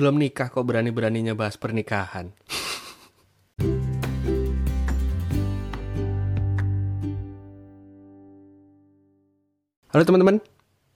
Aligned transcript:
Belum 0.00 0.16
nikah 0.16 0.48
kok 0.48 0.64
berani-beraninya 0.64 1.36
bahas 1.36 1.60
pernikahan. 1.60 2.32
Halo 9.92 10.02
teman-teman, 10.08 10.40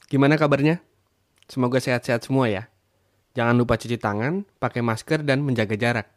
gimana 0.08 0.40
kabarnya? 0.40 0.80
Semoga 1.52 1.84
sehat-sehat 1.84 2.24
semua 2.24 2.48
ya. 2.48 2.72
Jangan 3.36 3.60
lupa 3.60 3.76
cuci 3.76 4.00
tangan, 4.00 4.48
pakai 4.56 4.80
masker, 4.80 5.20
dan 5.20 5.44
menjaga 5.44 5.76
jarak. 5.76 6.08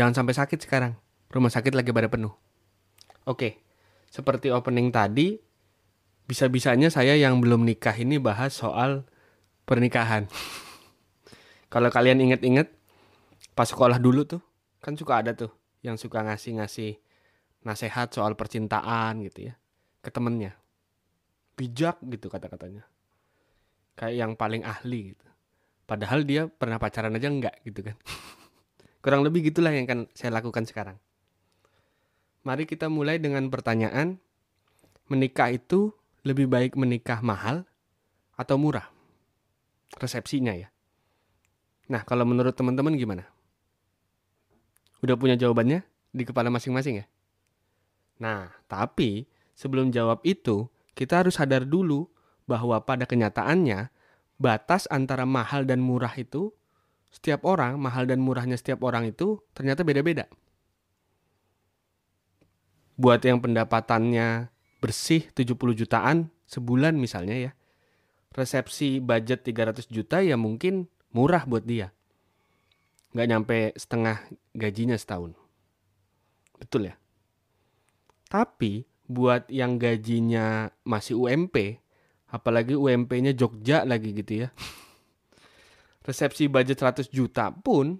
Jangan 0.00 0.24
sampai 0.24 0.32
sakit 0.32 0.64
sekarang. 0.64 0.96
Rumah 1.28 1.52
sakit 1.52 1.76
lagi 1.76 1.92
pada 1.92 2.08
penuh. 2.08 2.32
Oke, 3.28 3.60
seperti 4.08 4.48
opening 4.48 4.88
tadi, 4.88 5.36
bisa-bisanya 6.24 6.88
saya 6.88 7.20
yang 7.20 7.36
belum 7.44 7.68
nikah 7.68 8.00
ini 8.00 8.16
bahas 8.16 8.56
soal 8.56 9.04
pernikahan. 9.68 10.24
Kalau 11.70 11.86
kalian 11.86 12.18
inget-inget, 12.18 12.66
pas 13.54 13.70
sekolah 13.70 14.02
dulu 14.02 14.26
tuh, 14.26 14.42
kan 14.82 14.98
suka 14.98 15.22
ada 15.22 15.38
tuh 15.38 15.54
yang 15.86 15.94
suka 15.94 16.26
ngasih-ngasih 16.26 16.98
nasehat 17.62 18.10
soal 18.10 18.34
percintaan 18.34 19.22
gitu 19.22 19.52
ya 19.52 19.54
ke 20.02 20.10
temennya. 20.10 20.58
Bijak 21.54 22.02
gitu 22.02 22.26
kata-katanya. 22.26 22.88
Kayak 23.94 24.14
yang 24.18 24.32
paling 24.34 24.66
ahli 24.66 25.14
gitu. 25.14 25.26
Padahal 25.86 26.26
dia 26.26 26.50
pernah 26.50 26.82
pacaran 26.82 27.14
aja 27.14 27.30
enggak 27.30 27.54
gitu 27.62 27.86
kan. 27.86 27.96
Kurang 29.04 29.22
lebih 29.22 29.46
gitulah 29.52 29.70
yang 29.70 29.86
kan 29.86 30.10
saya 30.16 30.34
lakukan 30.34 30.66
sekarang. 30.66 30.98
Mari 32.42 32.64
kita 32.64 32.88
mulai 32.88 33.20
dengan 33.22 33.46
pertanyaan, 33.52 34.16
menikah 35.06 35.52
itu 35.52 35.92
lebih 36.24 36.48
baik 36.48 36.74
menikah 36.74 37.20
mahal 37.20 37.68
atau 38.34 38.56
murah? 38.56 38.88
Resepsinya 40.00 40.56
ya. 40.56 40.72
Nah, 41.90 42.06
kalau 42.06 42.22
menurut 42.22 42.54
teman-teman 42.54 42.94
gimana? 42.94 43.26
Udah 45.02 45.18
punya 45.18 45.34
jawabannya 45.34 45.82
di 46.14 46.22
kepala 46.22 46.46
masing-masing 46.46 47.02
ya? 47.02 47.06
Nah, 48.22 48.54
tapi 48.70 49.26
sebelum 49.58 49.90
jawab 49.90 50.22
itu, 50.22 50.70
kita 50.94 51.26
harus 51.26 51.34
sadar 51.34 51.66
dulu 51.66 52.06
bahwa 52.46 52.78
pada 52.86 53.10
kenyataannya 53.10 53.90
batas 54.38 54.86
antara 54.86 55.26
mahal 55.26 55.66
dan 55.66 55.82
murah 55.82 56.14
itu 56.14 56.54
setiap 57.10 57.42
orang, 57.42 57.74
mahal 57.74 58.06
dan 58.06 58.22
murahnya 58.22 58.54
setiap 58.54 58.86
orang 58.86 59.10
itu 59.10 59.42
ternyata 59.50 59.82
beda-beda. 59.82 60.30
Buat 62.94 63.26
yang 63.26 63.42
pendapatannya 63.42 64.52
bersih 64.78 65.26
70 65.34 65.74
jutaan 65.74 66.30
sebulan 66.46 66.94
misalnya 66.94 67.50
ya. 67.50 67.52
Resepsi 68.30 69.02
budget 69.02 69.42
300 69.42 69.90
juta 69.90 70.22
ya 70.22 70.38
mungkin 70.38 70.86
murah 71.14 71.42
buat 71.46 71.62
dia. 71.66 71.94
Nggak 73.10 73.28
nyampe 73.28 73.58
setengah 73.74 74.22
gajinya 74.54 74.94
setahun. 74.94 75.34
Betul 76.58 76.92
ya? 76.92 76.94
Tapi 78.30 78.86
buat 79.10 79.50
yang 79.50 79.74
gajinya 79.74 80.70
masih 80.86 81.18
UMP, 81.18 81.82
apalagi 82.30 82.78
UMP-nya 82.78 83.34
Jogja 83.34 83.82
lagi 83.82 84.14
gitu 84.14 84.46
ya. 84.46 84.48
Resepsi 86.06 86.46
budget 86.46 86.78
100 86.78 87.10
juta 87.10 87.50
pun, 87.50 87.98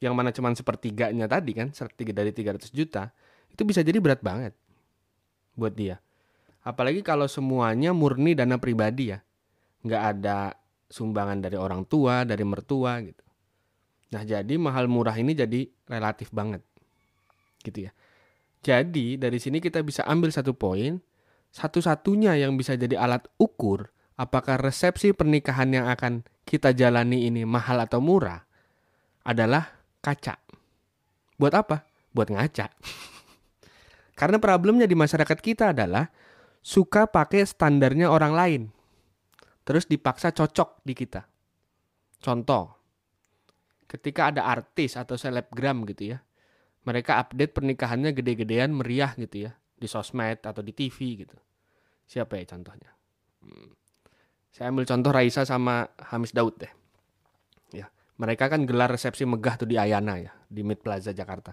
yang 0.00 0.16
mana 0.16 0.32
cuman 0.32 0.56
sepertiganya 0.56 1.28
tadi 1.28 1.52
kan, 1.52 1.76
sepertiga 1.76 2.16
dari 2.16 2.32
300 2.32 2.72
juta, 2.72 3.12
itu 3.52 3.62
bisa 3.68 3.84
jadi 3.84 4.00
berat 4.00 4.24
banget 4.24 4.56
buat 5.56 5.76
dia. 5.76 6.00
Apalagi 6.64 7.04
kalau 7.04 7.28
semuanya 7.28 7.92
murni 7.92 8.36
dana 8.36 8.56
pribadi 8.58 9.12
ya. 9.12 9.22
Nggak 9.86 10.02
ada 10.02 10.56
sumbangan 10.86 11.42
dari 11.42 11.58
orang 11.58 11.86
tua, 11.86 12.22
dari 12.22 12.42
mertua 12.46 13.02
gitu. 13.02 13.24
Nah 14.14 14.22
jadi 14.22 14.54
mahal 14.58 14.86
murah 14.86 15.14
ini 15.18 15.34
jadi 15.34 15.66
relatif 15.90 16.30
banget. 16.30 16.62
Gitu 17.62 17.90
ya. 17.90 17.92
Jadi 18.62 19.18
dari 19.18 19.38
sini 19.38 19.58
kita 19.62 19.82
bisa 19.82 20.06
ambil 20.06 20.30
satu 20.30 20.54
poin, 20.54 20.98
satu-satunya 21.54 22.34
yang 22.38 22.54
bisa 22.58 22.74
jadi 22.74 22.98
alat 22.98 23.26
ukur 23.38 23.90
apakah 24.16 24.56
resepsi 24.58 25.12
pernikahan 25.12 25.70
yang 25.70 25.86
akan 25.86 26.24
kita 26.48 26.72
jalani 26.72 27.28
ini 27.28 27.44
mahal 27.44 27.82
atau 27.84 28.00
murah 28.00 28.42
adalah 29.22 29.82
kaca. 30.00 30.40
Buat 31.36 31.54
apa? 31.54 31.76
Buat 32.14 32.32
ngaca. 32.32 32.66
Karena 34.18 34.40
problemnya 34.40 34.88
di 34.88 34.96
masyarakat 34.96 35.38
kita 35.44 35.76
adalah 35.76 36.08
suka 36.64 37.04
pakai 37.06 37.44
standarnya 37.44 38.08
orang 38.08 38.32
lain. 38.32 38.62
Terus 39.66 39.90
dipaksa 39.90 40.30
cocok 40.30 40.86
di 40.86 40.94
kita. 40.94 41.26
Contoh, 42.22 42.70
ketika 43.90 44.30
ada 44.30 44.46
artis 44.46 44.94
atau 44.94 45.18
selebgram 45.18 45.82
gitu 45.90 46.14
ya 46.14 46.18
mereka 46.86 47.18
update 47.18 47.52
pernikahannya 47.52 48.14
gede-gedean 48.14 48.70
meriah 48.70 49.10
gitu 49.18 49.50
ya 49.50 49.52
di 49.76 49.90
sosmed 49.90 50.40
atau 50.40 50.62
di 50.62 50.70
TV 50.72 51.26
gitu. 51.26 51.36
Siapa 52.06 52.38
ya 52.38 52.46
contohnya? 52.46 52.90
Hmm. 53.42 53.74
Saya 54.54 54.72
ambil 54.72 54.86
contoh 54.88 55.10
Raisa 55.12 55.42
sama 55.42 55.90
Hamis 56.00 56.32
Daud 56.32 56.56
deh. 56.56 56.72
Ya, 57.74 57.90
mereka 58.16 58.46
kan 58.48 58.64
gelar 58.64 58.88
resepsi 58.88 59.26
megah 59.26 59.58
tuh 59.60 59.68
di 59.68 59.76
Ayana 59.76 60.16
ya, 60.16 60.32
di 60.48 60.62
Mid 60.62 60.80
Plaza 60.80 61.12
Jakarta. 61.12 61.52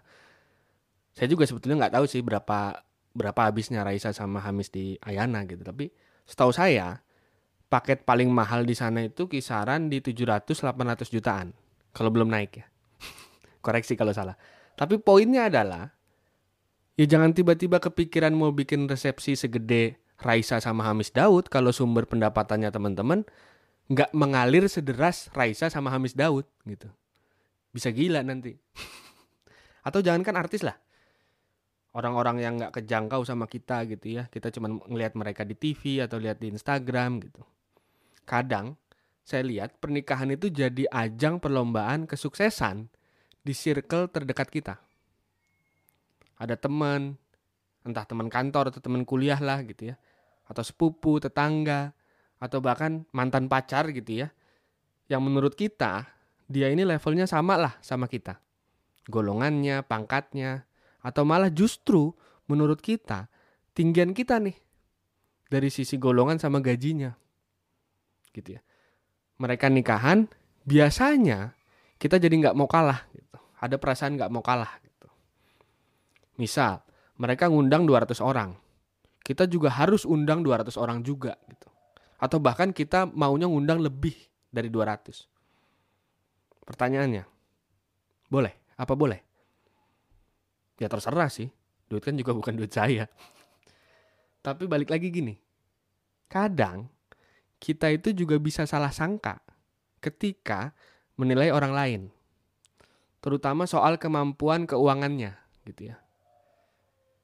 Saya 1.12 1.28
juga 1.28 1.44
sebetulnya 1.50 1.84
nggak 1.84 2.00
tahu 2.00 2.06
sih 2.08 2.22
berapa 2.24 2.80
berapa 3.12 3.42
habisnya 3.44 3.84
Raisa 3.84 4.16
sama 4.16 4.40
Hamis 4.40 4.72
di 4.72 4.96
Ayana 5.02 5.44
gitu, 5.50 5.66
tapi 5.66 5.92
setahu 6.24 6.54
saya 6.56 7.03
paket 7.74 8.06
paling 8.06 8.30
mahal 8.30 8.70
di 8.70 8.78
sana 8.78 9.02
itu 9.02 9.26
kisaran 9.26 9.90
di 9.90 9.98
700-800 9.98 11.10
jutaan 11.10 11.58
kalau 11.90 12.14
belum 12.14 12.30
naik 12.30 12.62
ya. 12.62 12.66
Koreksi 13.66 13.98
kalau 13.98 14.14
salah. 14.14 14.38
Tapi 14.78 15.02
poinnya 15.02 15.50
adalah 15.50 15.90
ya 16.94 17.10
jangan 17.10 17.34
tiba-tiba 17.34 17.82
kepikiran 17.82 18.30
mau 18.38 18.54
bikin 18.54 18.86
resepsi 18.86 19.34
segede 19.34 19.98
Raisa 20.22 20.62
sama 20.62 20.86
Hamis 20.86 21.10
Daud 21.10 21.50
kalau 21.50 21.74
sumber 21.74 22.06
pendapatannya 22.06 22.70
teman-teman 22.70 23.26
nggak 23.90 24.14
mengalir 24.14 24.70
sederas 24.70 25.34
Raisa 25.34 25.74
sama 25.74 25.90
Hamis 25.90 26.14
Daud 26.14 26.46
gitu. 26.70 26.94
Bisa 27.74 27.90
gila 27.90 28.22
nanti. 28.22 28.54
Atau 29.88 30.06
jangankan 30.06 30.46
artis 30.46 30.62
lah. 30.62 30.78
Orang-orang 31.98 32.38
yang 32.38 32.54
nggak 32.62 32.74
kejangkau 32.78 33.26
sama 33.26 33.50
kita 33.50 33.82
gitu 33.90 34.22
ya. 34.22 34.30
Kita 34.30 34.54
cuma 34.54 34.70
ngelihat 34.70 35.18
mereka 35.18 35.42
di 35.42 35.58
TV 35.58 36.02
atau 36.02 36.18
lihat 36.18 36.42
di 36.42 36.50
Instagram 36.50 37.22
gitu. 37.22 37.42
Kadang 38.24 38.80
saya 39.24 39.48
lihat 39.48 39.80
pernikahan 39.80 40.36
itu 40.36 40.52
jadi 40.52 40.84
ajang 40.92 41.40
perlombaan 41.40 42.04
kesuksesan 42.04 42.92
di 43.40 43.56
circle 43.56 44.12
terdekat 44.12 44.52
kita. 44.52 44.76
Ada 46.40 46.60
teman, 46.60 47.16
entah 47.88 48.04
teman 48.04 48.28
kantor 48.28 48.72
atau 48.72 48.84
teman 48.84 49.08
kuliah 49.08 49.40
lah 49.40 49.64
gitu 49.64 49.94
ya. 49.94 49.96
Atau 50.44 50.64
sepupu, 50.64 51.24
tetangga, 51.24 51.96
atau 52.36 52.60
bahkan 52.60 53.08
mantan 53.16 53.48
pacar 53.48 53.88
gitu 53.96 54.28
ya. 54.28 54.36
Yang 55.08 55.22
menurut 55.24 55.54
kita, 55.56 56.04
dia 56.52 56.68
ini 56.68 56.84
levelnya 56.84 57.24
sama 57.24 57.56
lah 57.56 57.80
sama 57.80 58.12
kita. 58.12 58.44
Golongannya, 59.08 59.88
pangkatnya, 59.88 60.68
atau 61.00 61.24
malah 61.24 61.52
justru 61.52 62.12
menurut 62.48 62.84
kita, 62.84 63.32
tinggian 63.72 64.12
kita 64.12 64.40
nih. 64.40 64.56
Dari 65.48 65.72
sisi 65.72 65.96
golongan 65.96 66.40
sama 66.44 66.60
gajinya. 66.60 67.23
Gitu 68.34 68.60
ya. 68.60 68.62
Mereka 69.38 69.70
nikahan, 69.70 70.28
biasanya 70.66 71.54
kita 72.02 72.20
jadi 72.20 72.34
nggak 72.34 72.58
mau 72.58 72.68
kalah 72.68 73.06
gitu. 73.14 73.38
Ada 73.64 73.80
perasaan 73.80 74.20
nggak 74.20 74.32
mau 74.34 74.44
kalah 74.44 74.82
gitu. 74.84 75.08
Misal, 76.36 76.84
mereka 77.16 77.48
ngundang 77.48 77.88
200 77.88 78.20
orang. 78.20 78.58
Kita 79.24 79.48
juga 79.48 79.72
harus 79.72 80.04
undang 80.04 80.44
200 80.44 80.76
orang 80.76 81.00
juga 81.00 81.40
gitu. 81.48 81.70
Atau 82.20 82.44
bahkan 82.44 82.76
kita 82.76 83.08
maunya 83.08 83.48
ngundang 83.48 83.80
lebih 83.80 84.18
dari 84.52 84.68
200. 84.68 85.30
Pertanyaannya, 86.64 87.24
boleh? 88.28 88.54
Apa 88.76 88.98
boleh? 88.98 89.20
Ya 90.82 90.90
terserah 90.90 91.30
sih. 91.30 91.48
Duit 91.88 92.02
kan 92.02 92.18
juga 92.18 92.34
bukan 92.40 92.58
duit 92.58 92.74
saya. 92.74 93.06
Tapi 94.44 94.68
balik 94.68 94.92
lagi 94.92 95.08
gini. 95.08 95.36
Kadang 96.28 96.90
kita 97.64 97.96
itu 97.96 98.12
juga 98.12 98.36
bisa 98.44 98.68
salah 98.68 98.92
sangka 98.92 99.40
ketika 100.04 100.76
menilai 101.16 101.48
orang 101.56 101.72
lain. 101.72 102.02
Terutama 103.24 103.64
soal 103.64 103.96
kemampuan 103.96 104.68
keuangannya 104.68 105.40
gitu 105.64 105.96
ya. 105.96 106.04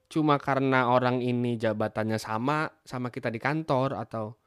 Cuma 0.08 0.40
karena 0.40 0.88
orang 0.88 1.20
ini 1.20 1.60
jabatannya 1.60 2.16
sama 2.16 2.72
sama 2.88 3.12
kita 3.12 3.28
di 3.28 3.38
kantor 3.44 4.00
atau 4.00 4.40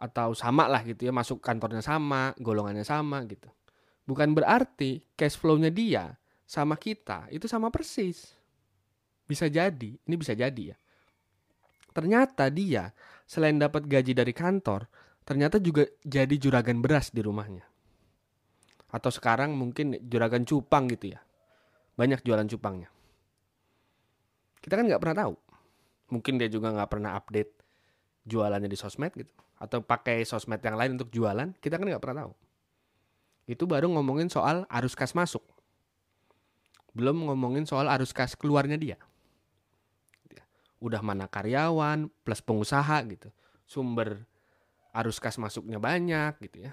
atau 0.00 0.32
sama 0.32 0.64
lah 0.64 0.80
gitu 0.84 1.08
ya, 1.08 1.12
masuk 1.12 1.44
kantornya 1.44 1.84
sama, 1.84 2.32
golongannya 2.40 2.84
sama 2.84 3.20
gitu. 3.28 3.52
Bukan 4.08 4.32
berarti 4.32 5.04
cash 5.12 5.36
flow-nya 5.36 5.68
dia 5.68 6.16
sama 6.48 6.80
kita 6.80 7.28
itu 7.28 7.44
sama 7.44 7.68
persis. 7.68 8.32
Bisa 9.28 9.50
jadi, 9.50 9.92
ini 9.92 10.14
bisa 10.16 10.32
jadi 10.32 10.72
ya. 10.72 10.76
Ternyata 11.92 12.48
dia 12.48 12.92
selain 13.26 13.58
dapat 13.58 13.84
gaji 13.90 14.14
dari 14.14 14.30
kantor, 14.30 14.86
ternyata 15.26 15.58
juga 15.58 15.84
jadi 16.06 16.32
juragan 16.38 16.78
beras 16.78 17.10
di 17.10 17.20
rumahnya 17.20 17.66
Atau 18.86 19.10
sekarang 19.10 19.58
mungkin 19.58 19.98
juragan 20.06 20.46
cupang 20.46 20.86
gitu 20.88 21.12
ya. 21.12 21.20
Banyak 21.98 22.22
jualan 22.22 22.46
cupangnya. 22.46 22.88
Kita 24.62 24.78
kan 24.78 24.86
nggak 24.86 25.02
pernah 25.02 25.26
tahu. 25.26 25.34
Mungkin 26.14 26.38
dia 26.38 26.46
juga 26.46 26.70
nggak 26.70 26.90
pernah 26.90 27.18
update 27.18 27.50
jualannya 28.24 28.70
di 28.70 28.78
sosmed 28.78 29.12
gitu. 29.18 29.34
Atau 29.58 29.82
pakai 29.82 30.22
sosmed 30.22 30.62
yang 30.62 30.78
lain 30.78 30.96
untuk 30.96 31.10
jualan. 31.10 31.50
Kita 31.58 31.76
kan 31.76 31.84
nggak 31.90 32.00
pernah 32.00 32.24
tahu. 32.24 32.32
Itu 33.50 33.66
baru 33.66 33.90
ngomongin 33.90 34.30
soal 34.30 34.64
arus 34.70 34.94
kas 34.94 35.12
masuk. 35.14 35.42
Belum 36.94 37.26
ngomongin 37.28 37.66
soal 37.66 37.90
arus 37.90 38.14
kas 38.14 38.38
keluarnya 38.38 38.78
dia. 38.78 38.96
Udah 40.82 41.00
mana 41.00 41.26
karyawan 41.26 42.08
plus 42.24 42.44
pengusaha 42.44 43.00
gitu. 43.08 43.32
Sumber 43.64 44.22
arus 44.96 45.20
kas 45.20 45.36
masuknya 45.36 45.76
banyak 45.76 46.40
gitu 46.40 46.68
ya. 46.68 46.72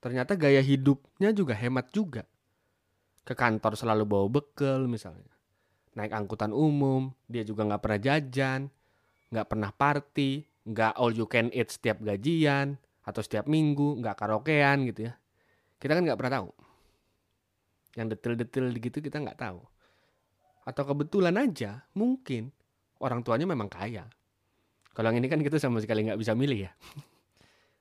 Ternyata 0.00 0.36
gaya 0.36 0.60
hidupnya 0.60 1.32
juga 1.32 1.56
hemat 1.56 1.88
juga. 1.90 2.28
Ke 3.26 3.34
kantor 3.34 3.74
selalu 3.74 4.04
bawa 4.06 4.26
bekal 4.28 4.86
misalnya. 4.86 5.32
Naik 5.96 6.12
angkutan 6.12 6.52
umum, 6.52 7.10
dia 7.24 7.42
juga 7.42 7.64
nggak 7.64 7.82
pernah 7.82 8.00
jajan, 8.00 8.60
nggak 9.32 9.48
pernah 9.48 9.70
party, 9.72 10.44
nggak 10.68 10.92
all 11.00 11.16
you 11.16 11.24
can 11.24 11.48
eat 11.56 11.72
setiap 11.72 11.98
gajian, 12.04 12.76
atau 13.02 13.24
setiap 13.24 13.48
minggu, 13.48 13.98
nggak 14.04 14.14
karaokean 14.14 14.84
gitu 14.92 15.08
ya. 15.08 15.16
Kita 15.80 15.96
kan 15.96 16.04
nggak 16.04 16.18
pernah 16.20 16.34
tahu. 16.42 16.48
Yang 17.96 18.06
detail-detail 18.12 18.66
gitu 18.76 18.98
kita 19.00 19.16
nggak 19.24 19.40
tahu. 19.40 19.60
Atau 20.68 20.82
kebetulan 20.84 21.34
aja, 21.40 21.88
mungkin 21.96 22.52
orang 23.00 23.20
tuanya 23.20 23.46
memang 23.48 23.68
kaya. 23.68 24.08
Kalau 24.96 25.12
yang 25.12 25.20
ini 25.20 25.28
kan 25.28 25.40
kita 25.44 25.60
sama 25.60 25.82
sekali 25.84 26.08
nggak 26.08 26.20
bisa 26.20 26.32
milih 26.32 26.70
ya. 26.70 26.72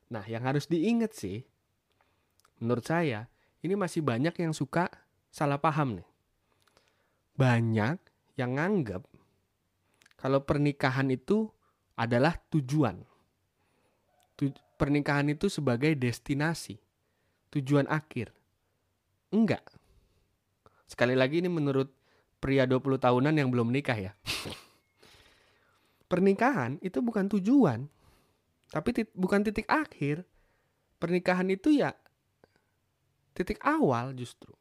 Nah, 0.05 0.21
yang 0.29 0.45
harus 0.45 0.69
diingat 0.69 1.17
sih, 1.17 1.41
menurut 2.61 2.85
saya, 2.85 3.25
ini 3.65 3.73
masih 3.73 4.05
banyak 4.05 4.37
yang 4.37 4.53
suka 4.53 4.85
salah 5.33 5.57
paham 5.57 5.97
nih. 5.97 6.07
Banyak 7.33 7.97
yang 8.37 8.53
nganggap 8.53 9.01
kalau 10.21 10.45
pernikahan 10.45 11.09
itu 11.09 11.49
adalah 11.97 12.37
tujuan. 12.53 13.01
Tu 14.37 14.53
pernikahan 14.77 15.25
itu 15.31 15.49
sebagai 15.49 15.93
destinasi, 15.97 16.77
tujuan 17.49 17.87
akhir. 17.89 18.29
Enggak. 19.33 19.65
Sekali 20.85 21.17
lagi 21.17 21.41
ini 21.41 21.49
menurut 21.49 21.89
pria 22.37 22.69
20 22.69 23.01
tahunan 23.01 23.33
yang 23.33 23.49
belum 23.49 23.73
menikah 23.73 23.97
ya. 23.97 24.11
Pernikahan 26.05 26.77
itu 26.85 27.01
bukan 27.01 27.25
tujuan, 27.37 27.89
tapi 28.69 28.89
tit 28.93 29.09
bukan 29.17 29.41
titik 29.41 29.65
akhir. 29.65 30.21
Pernikahan 31.01 31.49
itu 31.51 31.73
ya 31.75 31.91
titik 33.35 33.59
awal 33.65 34.15
justru. 34.15 34.53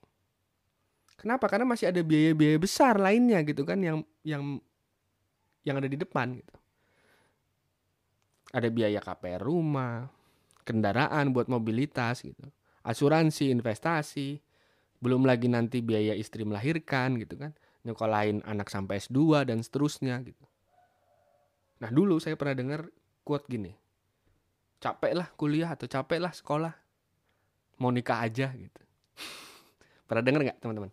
Kenapa? 1.14 1.46
Karena 1.46 1.64
masih 1.64 1.88
ada 1.88 2.02
biaya-biaya 2.02 2.58
besar 2.58 2.99
lainnya 2.99 3.41
gitu 3.46 3.62
kan 3.62 3.79
yang 3.81 4.02
yang 4.26 4.58
yang 5.64 5.76
ada 5.81 5.88
di 5.88 5.96
depan 5.96 6.37
gitu. 6.37 6.55
Ada 8.55 8.69
biaya 8.70 9.00
KPR 9.02 9.43
rumah, 9.43 10.06
kendaraan 10.62 11.35
buat 11.35 11.50
mobilitas 11.50 12.23
gitu, 12.23 12.44
asuransi, 12.87 13.50
investasi, 13.50 14.38
belum 15.02 15.26
lagi 15.26 15.50
nanti 15.50 15.82
biaya 15.82 16.14
istri 16.14 16.47
melahirkan 16.47 17.19
gitu 17.19 17.35
kan, 17.35 17.50
nyekolahin 17.82 18.40
anak 18.47 18.70
sampai 18.70 19.02
S2 19.02 19.44
dan 19.49 19.58
seterusnya 19.58 20.23
gitu. 20.23 20.44
Nah 21.85 21.93
dulu 21.93 22.17
saya 22.17 22.33
pernah 22.33 22.57
dengar 22.57 22.89
quote 23.29 23.45
gini, 23.45 23.77
capek 24.81 25.13
lah 25.13 25.29
kuliah 25.37 25.69
atau 25.69 25.85
capek 25.85 26.17
lah 26.17 26.33
sekolah, 26.33 26.73
mau 27.77 27.93
nikah 27.93 28.25
aja 28.25 28.49
gitu. 28.57 28.81
pernah 30.09 30.25
dengar 30.25 30.49
nggak 30.49 30.65
teman-teman? 30.65 30.89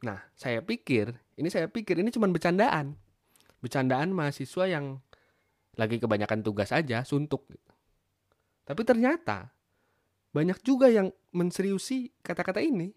Nah 0.00 0.24
saya 0.32 0.64
pikir, 0.64 1.12
ini 1.36 1.52
saya 1.52 1.68
pikir 1.68 2.00
ini 2.00 2.08
cuma 2.08 2.24
bercandaan, 2.32 2.96
bercandaan 3.60 4.16
mahasiswa 4.16 4.64
yang 4.64 4.96
lagi 5.76 6.00
kebanyakan 6.00 6.40
tugas 6.40 6.72
aja, 6.72 7.04
suntuk. 7.04 7.44
Gitu. 7.52 7.72
Tapi 8.64 8.88
ternyata 8.88 9.52
banyak 10.32 10.56
juga 10.64 10.88
yang 10.88 11.12
menseriusi 11.36 12.16
kata-kata 12.24 12.64
ini 12.64 12.96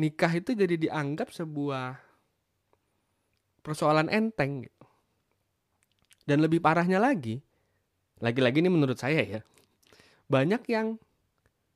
nikah 0.00 0.32
itu 0.32 0.56
jadi 0.56 0.80
dianggap 0.80 1.28
sebuah 1.28 2.00
persoalan 3.60 4.08
enteng 4.08 4.64
gitu. 4.64 4.79
Dan 6.30 6.46
lebih 6.46 6.62
parahnya 6.62 7.02
lagi, 7.02 7.42
lagi-lagi 8.22 8.62
ini 8.62 8.70
menurut 8.70 8.94
saya 8.94 9.18
ya, 9.18 9.42
banyak 10.30 10.62
yang 10.70 10.94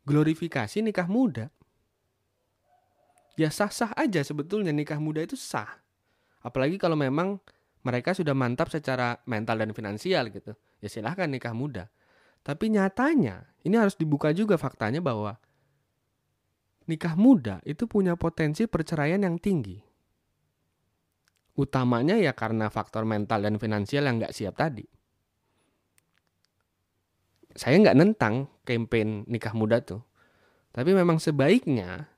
glorifikasi 0.07 0.79
nikah 0.79 1.11
muda. 1.11 1.51
Ya 3.35 3.51
sah-sah 3.51 3.91
aja 3.99 4.23
sebetulnya 4.23 4.71
nikah 4.71 5.03
muda 5.03 5.27
itu 5.27 5.35
sah. 5.35 5.83
Apalagi 6.39 6.79
kalau 6.79 6.95
memang 6.95 7.43
mereka 7.83 8.15
sudah 8.15 8.31
mantap 8.31 8.71
secara 8.71 9.19
mental 9.27 9.59
dan 9.59 9.75
finansial 9.75 10.31
gitu. 10.31 10.55
Ya 10.79 10.87
silahkan 10.87 11.27
nikah 11.27 11.51
muda. 11.51 11.91
Tapi 12.47 12.71
nyatanya 12.71 13.51
ini 13.67 13.75
harus 13.75 13.99
dibuka 13.99 14.31
juga 14.31 14.55
faktanya 14.55 15.03
bahwa 15.03 15.35
nikah 16.87 17.19
muda 17.19 17.59
itu 17.67 17.91
punya 17.91 18.15
potensi 18.15 18.71
perceraian 18.71 19.19
yang 19.19 19.35
tinggi. 19.43 19.83
Utamanya 21.55 22.19
ya 22.19 22.35
karena 22.35 22.67
faktor 22.67 23.07
mental 23.07 23.47
dan 23.47 23.57
finansial 23.63 24.11
yang 24.11 24.19
nggak 24.19 24.35
siap 24.35 24.59
tadi. 24.59 24.83
Saya 27.55 27.79
nggak 27.79 27.95
nentang 27.95 28.51
campaign 28.67 29.23
nikah 29.31 29.55
muda 29.55 29.79
tuh. 29.79 30.03
Tapi 30.75 30.91
memang 30.91 31.23
sebaiknya 31.23 32.11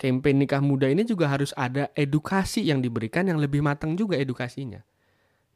campaign 0.00 0.40
nikah 0.40 0.64
muda 0.64 0.88
ini 0.88 1.04
juga 1.04 1.28
harus 1.28 1.52
ada 1.52 1.92
edukasi 1.92 2.64
yang 2.64 2.80
diberikan 2.80 3.28
yang 3.28 3.36
lebih 3.36 3.60
matang 3.60 3.92
juga 3.92 4.16
edukasinya. 4.16 4.80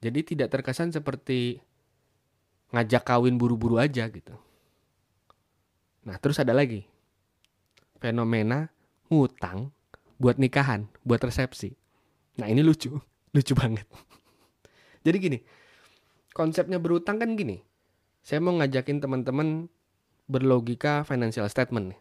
Jadi 0.05 0.37
tidak 0.37 0.53
terkesan 0.53 0.93
seperti 0.93 1.61
ngajak 2.77 3.09
kawin 3.09 3.41
buru-buru 3.41 3.81
aja 3.81 4.05
gitu. 4.13 4.37
Nah 6.05 6.17
terus 6.21 6.37
ada 6.37 6.53
lagi 6.53 6.85
fenomena 8.01 8.69
ngutang 9.09 9.73
buat 10.21 10.37
nikahan, 10.37 10.89
buat 11.01 11.25
resepsi. 11.25 11.80
Nah 12.41 12.49
ini 12.49 12.65
lucu, 12.65 12.97
lucu 13.37 13.53
banget. 13.53 13.85
Jadi 15.05 15.17
gini, 15.21 15.39
konsepnya 16.33 16.81
berutang 16.81 17.21
kan 17.21 17.37
gini. 17.37 17.61
Saya 18.25 18.41
mau 18.41 18.57
ngajakin 18.57 19.01
teman-teman 19.01 19.69
berlogika 20.25 21.05
financial 21.05 21.45
statement 21.53 21.93
nih. 21.97 22.01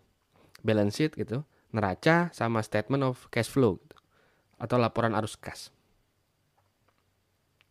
Balance 0.63 0.95
sheet 0.99 1.11
gitu, 1.15 1.43
neraca 1.71 2.31
sama 2.31 2.59
statement 2.63 3.03
of 3.03 3.27
cash 3.31 3.47
flow 3.51 3.79
gitu. 3.83 3.95
Atau 4.59 4.75
laporan 4.79 5.15
arus 5.15 5.39
kas. 5.39 5.71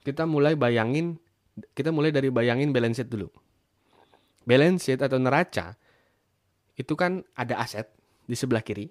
Kita 0.04 0.24
mulai 0.24 0.56
bayangin, 0.56 1.20
kita 1.76 1.92
mulai 1.92 2.08
dari 2.08 2.32
bayangin 2.32 2.72
balance 2.72 3.00
sheet 3.00 3.12
dulu. 3.12 3.28
Balance 4.48 4.88
sheet 4.88 5.04
atau 5.04 5.20
neraca 5.20 5.76
itu 6.80 6.94
kan 6.96 7.20
ada 7.36 7.60
aset, 7.60 7.92
di 8.24 8.32
sebelah 8.32 8.64
kiri, 8.64 8.88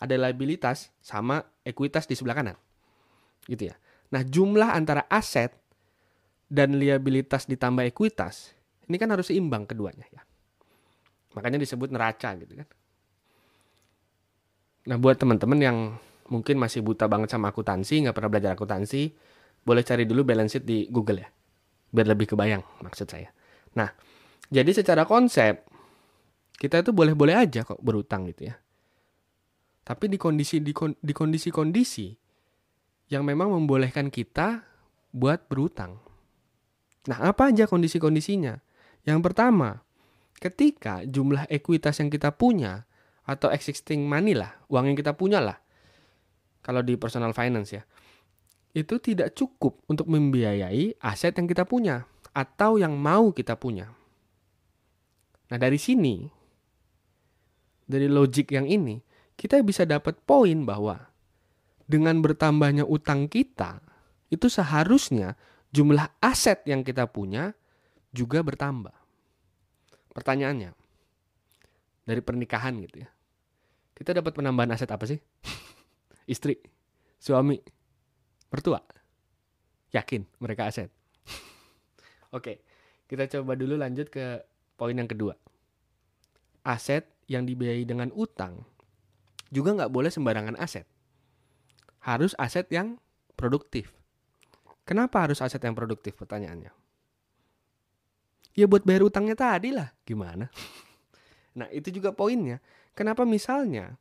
ada 0.00 0.14
liabilitas 0.16 0.94
sama 1.04 1.44
ekuitas 1.66 2.08
di 2.08 2.16
sebelah 2.16 2.38
kanan. 2.38 2.56
Gitu 3.44 3.72
ya. 3.72 3.74
Nah, 4.12 4.22
jumlah 4.22 4.70
antara 4.72 5.04
aset 5.10 5.52
dan 6.48 6.76
liabilitas 6.78 7.48
ditambah 7.48 7.82
ekuitas, 7.88 8.54
ini 8.86 8.96
kan 9.00 9.10
harus 9.10 9.32
seimbang 9.32 9.66
keduanya 9.66 10.06
ya. 10.12 10.22
Makanya 11.34 11.58
disebut 11.58 11.90
neraca 11.90 12.30
gitu 12.38 12.54
kan. 12.62 12.68
Nah, 14.84 14.96
buat 15.00 15.16
teman-teman 15.16 15.58
yang 15.58 15.76
mungkin 16.28 16.60
masih 16.60 16.84
buta 16.84 17.08
banget 17.08 17.32
sama 17.32 17.50
akuntansi, 17.50 18.04
nggak 18.04 18.14
pernah 18.16 18.30
belajar 18.30 18.50
akuntansi, 18.54 19.12
boleh 19.64 19.82
cari 19.82 20.04
dulu 20.04 20.22
balance 20.22 20.60
sheet 20.60 20.64
di 20.64 20.86
Google 20.92 21.24
ya. 21.24 21.28
Biar 21.90 22.06
lebih 22.06 22.30
kebayang 22.30 22.62
maksud 22.84 23.08
saya. 23.08 23.32
Nah, 23.74 23.88
jadi 24.52 24.70
secara 24.70 25.08
konsep 25.08 25.64
kita 26.54 26.84
itu 26.84 26.94
boleh-boleh 26.94 27.34
aja 27.34 27.66
kok 27.66 27.80
berutang 27.80 28.28
gitu 28.30 28.52
ya. 28.52 28.54
Tapi 29.84 30.08
di 30.08 30.16
kondisi 30.16 30.64
di, 30.64 30.72
di 30.96 31.12
kondisi-kondisi 31.12 32.23
yang 33.08 33.24
memang 33.24 33.52
membolehkan 33.52 34.08
kita 34.08 34.64
buat 35.14 35.46
berutang. 35.46 36.00
Nah, 37.04 37.18
apa 37.30 37.52
aja 37.52 37.68
kondisi-kondisinya? 37.68 38.56
Yang 39.04 39.20
pertama, 39.20 39.84
ketika 40.40 41.04
jumlah 41.04 41.44
ekuitas 41.52 42.00
yang 42.00 42.08
kita 42.08 42.32
punya 42.32 42.88
atau 43.28 43.52
existing 43.52 44.08
money 44.08 44.32
lah, 44.32 44.56
uang 44.72 44.92
yang 44.92 44.96
kita 44.96 45.12
punya 45.12 45.40
lah. 45.40 45.60
Kalau 46.64 46.80
di 46.80 46.96
personal 46.96 47.36
finance 47.36 47.76
ya. 47.76 47.84
Itu 48.74 48.98
tidak 48.98 49.36
cukup 49.38 49.84
untuk 49.86 50.10
membiayai 50.10 50.98
aset 50.98 51.36
yang 51.36 51.46
kita 51.46 51.62
punya 51.62 52.08
atau 52.34 52.80
yang 52.80 52.98
mau 52.98 53.30
kita 53.30 53.54
punya. 53.54 53.92
Nah, 55.52 55.58
dari 55.60 55.78
sini 55.78 56.26
dari 57.84 58.08
logik 58.08 58.50
yang 58.52 58.64
ini, 58.64 59.00
kita 59.36 59.60
bisa 59.60 59.84
dapat 59.84 60.16
poin 60.24 60.64
bahwa 60.64 61.12
dengan 61.84 62.20
bertambahnya 62.24 62.88
utang 62.88 63.28
kita, 63.28 63.80
itu 64.32 64.48
seharusnya 64.48 65.36
jumlah 65.74 66.06
aset 66.22 66.64
yang 66.64 66.80
kita 66.86 67.10
punya 67.10 67.52
juga 68.14 68.40
bertambah. 68.40 68.94
Pertanyaannya, 70.14 70.70
dari 72.06 72.20
pernikahan 72.22 72.78
gitu 72.84 73.02
ya. 73.02 73.08
Kita 73.94 74.14
dapat 74.14 74.32
penambahan 74.34 74.74
aset 74.74 74.90
apa 74.90 75.04
sih? 75.08 75.18
Istri, 76.32 76.56
suami, 77.18 77.58
mertua. 78.52 78.80
Yakin 79.94 80.26
mereka 80.42 80.70
aset. 80.70 80.90
Oke, 82.36 82.62
kita 83.06 83.26
coba 83.38 83.54
dulu 83.54 83.78
lanjut 83.78 84.10
ke 84.10 84.42
poin 84.74 84.94
yang 84.94 85.10
kedua. 85.10 85.34
Aset 86.64 87.06
yang 87.30 87.44
dibiayai 87.46 87.86
dengan 87.86 88.10
utang 88.14 88.64
juga 89.54 89.70
nggak 89.76 89.92
boleh 89.92 90.10
sembarangan 90.10 90.58
aset. 90.58 90.86
Harus 92.04 92.36
aset 92.36 92.68
yang 92.68 93.00
produktif. 93.34 93.90
Kenapa 94.84 95.24
harus 95.24 95.40
aset 95.40 95.60
yang 95.64 95.72
produktif 95.72 96.12
pertanyaannya? 96.20 96.68
Ya 98.54 98.68
buat 98.68 98.84
bayar 98.84 99.08
utangnya 99.08 99.34
tadi 99.34 99.72
lah. 99.74 99.90
Gimana? 100.04 100.48
Nah 101.54 101.70
itu 101.70 101.86
juga 101.94 102.10
poinnya. 102.10 102.58
Kenapa 102.98 103.22
misalnya 103.22 103.94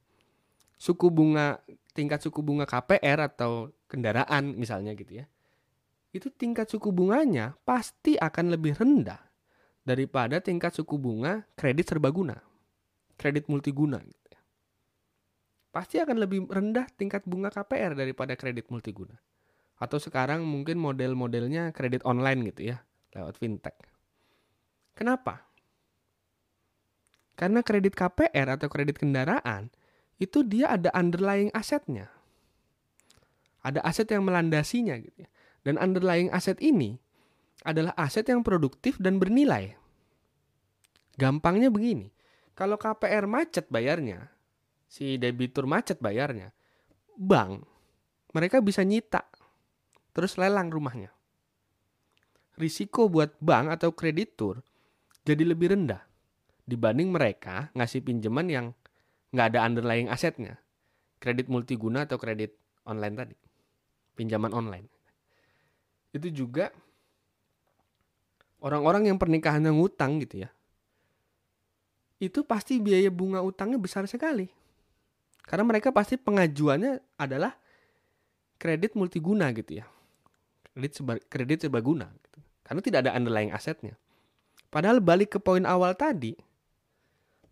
suku 0.74 1.14
bunga 1.14 1.62
tingkat 1.94 2.20
suku 2.26 2.42
bunga 2.42 2.66
KPR 2.66 3.30
atau 3.30 3.70
kendaraan 3.86 4.58
misalnya 4.58 4.98
gitu 4.98 5.22
ya. 5.22 5.26
Itu 6.14 6.30
tingkat 6.34 6.70
suku 6.70 6.90
bunganya 6.90 7.58
pasti 7.66 8.18
akan 8.18 8.54
lebih 8.54 8.78
rendah 8.78 9.22
daripada 9.86 10.42
tingkat 10.42 10.74
suku 10.74 10.98
bunga 10.98 11.46
kredit 11.54 11.90
serbaguna. 11.94 12.42
Kredit 13.18 13.46
multiguna 13.48 14.02
gitu. 14.02 14.23
Pasti 15.74 15.98
akan 15.98 16.22
lebih 16.22 16.46
rendah 16.46 16.86
tingkat 16.94 17.26
bunga 17.26 17.50
KPR 17.50 17.98
daripada 17.98 18.38
kredit 18.38 18.70
multiguna. 18.70 19.18
Atau 19.82 19.98
sekarang 19.98 20.46
mungkin 20.46 20.78
model-modelnya 20.78 21.74
kredit 21.74 22.06
online 22.06 22.54
gitu 22.54 22.70
ya, 22.70 22.86
lewat 23.18 23.42
fintech. 23.42 23.74
Kenapa? 24.94 25.50
Karena 27.34 27.66
kredit 27.66 27.98
KPR 27.98 28.54
atau 28.54 28.70
kredit 28.70 29.02
kendaraan 29.02 29.74
itu 30.22 30.46
dia 30.46 30.78
ada 30.78 30.94
underlying 30.94 31.50
asetnya. 31.58 32.14
Ada 33.66 33.82
aset 33.82 34.14
yang 34.14 34.22
melandasinya 34.30 34.94
gitu 35.02 35.26
ya. 35.26 35.30
Dan 35.66 35.82
underlying 35.82 36.30
aset 36.30 36.62
ini 36.62 37.02
adalah 37.66 37.98
aset 37.98 38.30
yang 38.30 38.46
produktif 38.46 39.02
dan 39.02 39.18
bernilai. 39.18 39.74
Gampangnya 41.18 41.74
begini, 41.74 42.14
kalau 42.54 42.78
KPR 42.78 43.26
macet 43.26 43.66
bayarnya, 43.72 44.30
si 44.94 45.18
debitur 45.18 45.66
macet 45.66 45.98
bayarnya, 45.98 46.54
bank 47.18 47.66
mereka 48.38 48.62
bisa 48.62 48.86
nyita 48.86 49.26
terus 50.14 50.38
lelang 50.38 50.70
rumahnya. 50.70 51.10
Risiko 52.54 53.10
buat 53.10 53.34
bank 53.42 53.82
atau 53.82 53.98
kreditur 53.98 54.62
jadi 55.26 55.42
lebih 55.50 55.74
rendah 55.74 56.06
dibanding 56.70 57.10
mereka 57.10 57.74
ngasih 57.74 58.06
pinjaman 58.06 58.48
yang 58.54 58.66
nggak 59.34 59.58
ada 59.58 59.66
underlying 59.66 60.14
asetnya. 60.14 60.62
Kredit 61.18 61.50
multiguna 61.50 62.06
atau 62.06 62.22
kredit 62.22 62.54
online 62.86 63.16
tadi. 63.18 63.38
Pinjaman 64.14 64.54
online. 64.54 64.88
Itu 66.14 66.30
juga 66.30 66.70
orang-orang 68.62 69.10
yang 69.10 69.18
pernikahannya 69.18 69.74
ngutang 69.74 70.22
gitu 70.22 70.46
ya. 70.46 70.54
Itu 72.22 72.46
pasti 72.46 72.78
biaya 72.78 73.10
bunga 73.10 73.42
utangnya 73.42 73.82
besar 73.82 74.06
sekali. 74.06 74.63
Karena 75.44 75.64
mereka 75.68 75.92
pasti 75.92 76.16
pengajuannya 76.16 77.20
adalah 77.20 77.54
kredit 78.58 78.96
multiguna 78.96 79.52
gitu 79.52 79.84
ya. 79.84 79.86
Kredit 80.74 80.92
seba, 80.96 81.14
kredit 81.30 81.68
serbaguna 81.68 82.08
gitu. 82.10 82.40
Karena 82.64 82.82
tidak 82.82 83.00
ada 83.08 83.12
underlying 83.14 83.52
asetnya. 83.52 84.00
Padahal 84.72 85.04
balik 85.04 85.38
ke 85.38 85.40
poin 85.44 85.68
awal 85.68 85.94
tadi, 85.94 86.34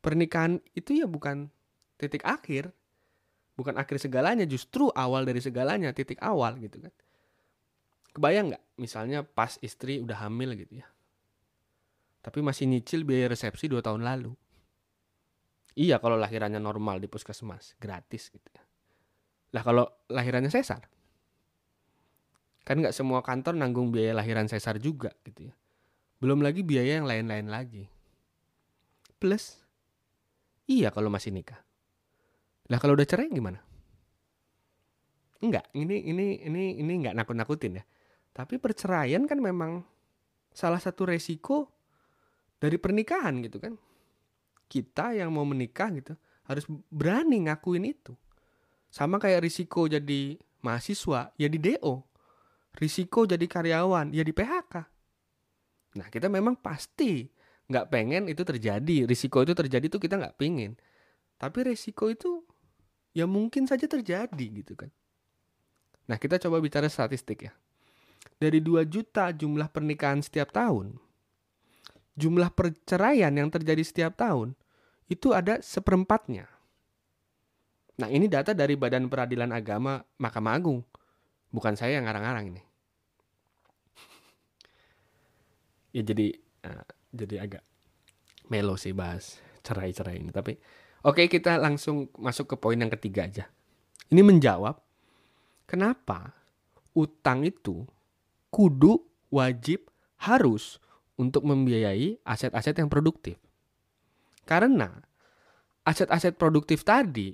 pernikahan 0.02 0.58
itu 0.74 0.98
ya 0.98 1.06
bukan 1.06 1.48
titik 2.02 2.26
akhir 2.26 2.74
bukan 3.54 3.78
akhir 3.78 4.02
segalanya 4.02 4.50
justru 4.50 4.90
awal 4.98 5.22
dari 5.22 5.38
segalanya 5.38 5.94
titik 5.94 6.18
awal 6.18 6.58
gitu 6.58 6.82
kan 6.82 6.94
kebayang 8.18 8.52
nggak 8.52 8.64
misalnya 8.82 9.22
pas 9.22 9.62
istri 9.62 10.02
udah 10.02 10.26
hamil 10.26 10.58
gitu 10.58 10.82
ya 10.82 10.88
tapi 12.26 12.42
masih 12.42 12.66
nyicil 12.66 13.06
biaya 13.06 13.30
resepsi 13.30 13.70
dua 13.70 13.86
tahun 13.86 14.02
lalu 14.02 14.34
iya 15.76 16.00
kalau 16.00 16.20
lahirannya 16.20 16.60
normal 16.60 17.00
di 17.00 17.08
puskesmas 17.08 17.76
gratis 17.78 18.32
gitu 18.32 18.50
ya 18.52 18.64
lah 19.52 19.64
kalau 19.64 19.86
lahirannya 20.08 20.52
sesar 20.52 20.88
kan 22.62 22.76
nggak 22.78 22.96
semua 22.96 23.26
kantor 23.26 23.58
nanggung 23.58 23.90
biaya 23.92 24.16
lahiran 24.16 24.48
sesar 24.48 24.80
juga 24.80 25.12
gitu 25.28 25.52
ya 25.52 25.56
belum 26.22 26.46
lagi 26.46 26.62
biaya 26.62 27.02
yang 27.02 27.08
lain-lain 27.10 27.50
lagi 27.50 27.90
plus 29.18 29.62
Iya 30.72 30.88
kalau 30.96 31.12
masih 31.12 31.36
nikah. 31.36 31.60
Lah 32.72 32.80
kalau 32.80 32.96
udah 32.96 33.04
cerai 33.04 33.28
gimana? 33.28 33.60
Enggak, 35.44 35.68
ini 35.76 36.00
ini 36.08 36.40
ini 36.48 36.80
ini 36.80 36.94
enggak 37.04 37.18
nakut-nakutin 37.18 37.82
ya. 37.82 37.84
Tapi 38.32 38.56
perceraian 38.62 39.28
kan 39.28 39.44
memang 39.44 39.84
salah 40.56 40.80
satu 40.80 41.12
resiko 41.12 41.68
dari 42.62 42.80
pernikahan 42.80 43.44
gitu 43.44 43.60
kan. 43.60 43.76
Kita 44.72 45.12
yang 45.12 45.36
mau 45.36 45.44
menikah 45.44 45.92
gitu 45.92 46.16
harus 46.48 46.64
berani 46.88 47.52
ngakuin 47.52 47.92
itu. 47.92 48.16
Sama 48.88 49.20
kayak 49.20 49.44
risiko 49.44 49.92
jadi 49.92 50.40
mahasiswa 50.64 51.36
ya 51.36 51.48
di 51.52 51.60
DO. 51.60 52.08
Risiko 52.80 53.28
jadi 53.28 53.44
karyawan 53.44 54.16
ya 54.16 54.24
di 54.24 54.32
PHK. 54.32 54.74
Nah 56.00 56.08
kita 56.08 56.32
memang 56.32 56.56
pasti 56.56 57.28
nggak 57.72 57.88
pengen 57.88 58.24
itu 58.28 58.44
terjadi 58.44 59.08
risiko 59.08 59.40
itu 59.48 59.56
terjadi 59.56 59.88
tuh 59.88 60.04
kita 60.04 60.20
nggak 60.20 60.36
pengen 60.36 60.76
tapi 61.40 61.64
risiko 61.64 62.12
itu 62.12 62.44
ya 63.16 63.24
mungkin 63.24 63.64
saja 63.64 63.88
terjadi 63.88 64.46
gitu 64.52 64.76
kan 64.76 64.92
nah 66.12 66.20
kita 66.20 66.36
coba 66.44 66.60
bicara 66.60 66.92
statistik 66.92 67.48
ya 67.48 67.56
dari 68.36 68.60
2 68.60 68.84
juta 68.92 69.32
jumlah 69.32 69.72
pernikahan 69.72 70.20
setiap 70.20 70.52
tahun 70.52 71.00
jumlah 72.20 72.52
perceraian 72.52 73.32
yang 73.32 73.48
terjadi 73.48 73.82
setiap 73.88 74.20
tahun 74.20 74.52
itu 75.12 75.36
ada 75.36 75.60
seperempatnya 75.60 76.48
nah 78.00 78.08
ini 78.08 78.32
data 78.32 78.56
dari 78.56 78.80
Badan 78.80 79.12
Peradilan 79.12 79.52
Agama 79.52 80.00
Mahkamah 80.16 80.56
Agung 80.56 80.80
bukan 81.52 81.76
saya 81.76 82.00
yang 82.00 82.08
ngarang-ngarang 82.08 82.56
ini 82.56 82.64
ya 86.00 86.02
jadi 86.08 86.32
uh, 86.64 86.88
jadi 87.12 87.36
agak 87.44 87.64
melo 88.48 88.76
sih 88.80 88.92
bahas 88.92 89.40
cerai-cerai 89.64 90.20
ini. 90.20 90.32
Tapi 90.36 90.60
oke 91.08 91.16
okay, 91.16 91.26
kita 91.32 91.56
langsung 91.56 92.12
masuk 92.20 92.52
ke 92.52 92.56
poin 92.60 92.76
yang 92.76 92.92
ketiga 92.92 93.28
aja. 93.28 93.46
Ini 94.12 94.20
menjawab 94.20 94.76
kenapa 95.70 96.36
utang 96.92 97.48
itu 97.48 97.88
kudu 98.52 99.00
wajib 99.32 99.88
harus 100.20 100.84
untuk 101.16 101.48
membiayai 101.48 102.20
aset-aset 102.28 102.76
yang 102.76 102.92
produktif. 102.92 103.40
Karena 104.46 104.90
aset-aset 105.88 106.38
produktif 106.38 106.86
tadi 106.86 107.34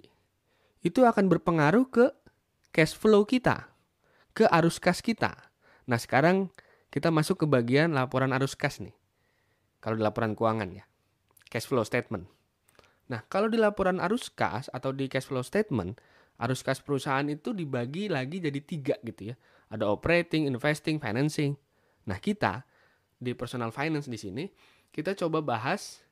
itu 0.85 1.03
akan 1.03 1.27
berpengaruh 1.27 1.85
ke 1.89 2.05
cash 2.71 2.95
flow 2.95 3.25
kita, 3.25 3.67
ke 4.31 4.45
arus 4.47 4.77
kas 4.77 5.01
kita. 5.01 5.33
Nah, 5.87 5.97
sekarang 5.97 6.53
kita 6.93 7.11
masuk 7.11 7.43
ke 7.43 7.45
bagian 7.49 7.91
laporan 7.91 8.31
arus 8.31 8.55
kas 8.55 8.79
nih 8.79 8.95
kalau 9.81 9.95
di 9.97 10.03
laporan 10.03 10.33
keuangan 10.35 10.69
ya. 10.73 10.85
Cash 11.47 11.69
flow 11.69 11.85
statement. 11.87 12.27
Nah, 13.07 13.23
kalau 13.31 13.47
di 13.47 13.55
laporan 13.55 14.03
arus 14.03 14.27
kas 14.27 14.67
atau 14.67 14.91
di 14.91 15.07
cash 15.07 15.31
flow 15.31 15.45
statement, 15.45 15.95
arus 16.43 16.59
kas 16.59 16.83
perusahaan 16.83 17.23
itu 17.31 17.55
dibagi 17.55 18.11
lagi 18.11 18.43
jadi 18.43 18.59
tiga 18.59 18.95
gitu 18.99 19.31
ya. 19.31 19.35
Ada 19.71 19.87
operating, 19.87 20.47
investing, 20.47 20.99
financing. 20.99 21.55
Nah, 22.03 22.19
kita 22.19 22.67
di 23.15 23.31
personal 23.31 23.71
finance 23.71 24.11
di 24.11 24.19
sini, 24.19 24.43
kita 24.91 25.15
coba 25.15 25.39
bahas 25.39 26.03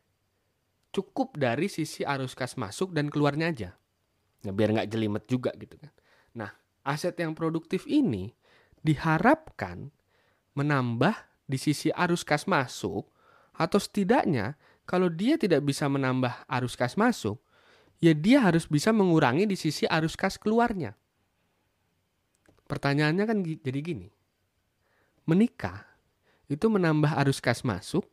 cukup 0.95 1.35
dari 1.35 1.67
sisi 1.67 2.07
arus 2.07 2.31
kas 2.31 2.55
masuk 2.55 2.95
dan 2.95 3.11
keluarnya 3.11 3.51
aja. 3.51 3.69
Nah, 4.47 4.55
biar 4.55 4.71
nggak 4.71 4.87
jelimet 4.87 5.27
juga 5.27 5.51
gitu 5.59 5.75
kan. 5.75 5.91
Nah, 6.31 6.51
aset 6.87 7.19
yang 7.19 7.35
produktif 7.35 7.83
ini 7.83 8.31
diharapkan 8.79 9.91
menambah 10.55 11.15
di 11.43 11.59
sisi 11.59 11.91
arus 11.91 12.23
kas 12.23 12.47
masuk 12.47 13.11
atau 13.51 13.79
setidaknya 13.79 14.55
kalau 14.87 15.11
dia 15.11 15.35
tidak 15.35 15.65
bisa 15.65 15.89
menambah 15.89 16.45
arus 16.45 16.77
kas 16.77 16.95
masuk, 16.95 17.41
ya 17.97 18.13
dia 18.13 18.39
harus 18.39 18.69
bisa 18.69 18.93
mengurangi 18.93 19.49
di 19.49 19.57
sisi 19.57 19.89
arus 19.89 20.13
kas 20.13 20.37
keluarnya. 20.37 20.93
Pertanyaannya 22.69 23.25
kan 23.25 23.37
jadi 23.41 23.79
gini. 23.81 24.09
Menikah 25.25 25.81
itu 26.45 26.69
menambah 26.69 27.17
arus 27.25 27.41
kas 27.41 27.65
masuk 27.65 28.05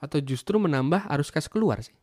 atau 0.00 0.18
justru 0.24 0.56
menambah 0.56 1.04
arus 1.12 1.28
kas 1.28 1.44
keluar 1.52 1.84
sih? 1.84 1.99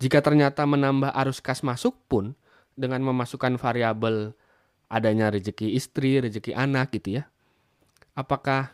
Jika 0.00 0.24
ternyata 0.24 0.64
menambah 0.64 1.12
arus 1.12 1.44
kas 1.44 1.60
masuk 1.60 1.92
pun 2.08 2.32
dengan 2.72 3.04
memasukkan 3.04 3.60
variabel 3.60 4.32
adanya 4.88 5.28
rezeki 5.28 5.76
istri, 5.76 6.16
rezeki 6.24 6.56
anak 6.56 6.96
gitu 6.96 7.20
ya. 7.20 7.28
Apakah 8.16 8.72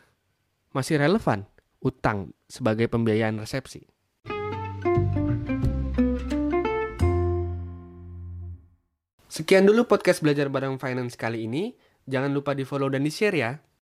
masih 0.71 0.95
relevan 0.95 1.43
utang 1.83 2.31
sebagai 2.47 2.87
pembiayaan 2.87 3.43
resepsi? 3.43 3.83
Sekian 9.27 9.67
dulu 9.67 9.83
podcast 9.83 10.23
belajar 10.23 10.47
bareng 10.47 10.79
finance 10.79 11.19
kali 11.19 11.43
ini. 11.43 11.75
Jangan 12.07 12.31
lupa 12.31 12.55
di 12.55 12.63
follow 12.63 12.87
dan 12.87 13.03
di 13.03 13.11
share 13.11 13.35
ya. 13.35 13.59